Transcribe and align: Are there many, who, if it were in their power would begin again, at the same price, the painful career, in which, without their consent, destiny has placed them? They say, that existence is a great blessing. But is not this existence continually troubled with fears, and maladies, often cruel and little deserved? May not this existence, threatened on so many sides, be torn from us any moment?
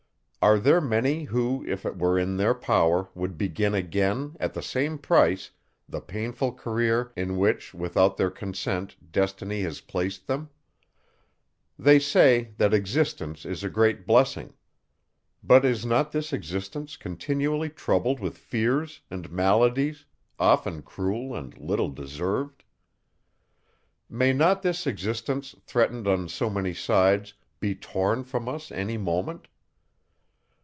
Are 0.43 0.57
there 0.57 0.81
many, 0.81 1.25
who, 1.25 1.63
if 1.67 1.85
it 1.85 1.99
were 1.99 2.17
in 2.17 2.37
their 2.37 2.55
power 2.55 3.09
would 3.13 3.37
begin 3.37 3.75
again, 3.75 4.35
at 4.39 4.55
the 4.55 4.61
same 4.63 4.97
price, 4.97 5.51
the 5.87 6.01
painful 6.01 6.53
career, 6.53 7.11
in 7.15 7.37
which, 7.37 7.75
without 7.75 8.17
their 8.17 8.31
consent, 8.31 8.95
destiny 9.11 9.61
has 9.61 9.81
placed 9.81 10.25
them? 10.25 10.49
They 11.77 11.99
say, 11.99 12.55
that 12.57 12.73
existence 12.73 13.45
is 13.45 13.63
a 13.63 13.69
great 13.69 14.07
blessing. 14.07 14.55
But 15.43 15.63
is 15.63 15.85
not 15.85 16.11
this 16.11 16.33
existence 16.33 16.97
continually 16.97 17.69
troubled 17.69 18.19
with 18.19 18.35
fears, 18.39 19.01
and 19.11 19.31
maladies, 19.31 20.05
often 20.39 20.81
cruel 20.81 21.35
and 21.35 21.55
little 21.59 21.89
deserved? 21.89 22.63
May 24.09 24.33
not 24.33 24.63
this 24.63 24.87
existence, 24.87 25.53
threatened 25.61 26.07
on 26.07 26.27
so 26.29 26.49
many 26.49 26.73
sides, 26.73 27.35
be 27.59 27.75
torn 27.75 28.23
from 28.23 28.49
us 28.49 28.71
any 28.71 28.97
moment? 28.97 29.47